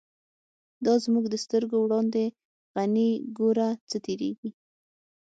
[0.85, 2.25] دا زمونږ د سترگو وړاندی
[2.75, 4.49] «غنی» گوره څه تیریږی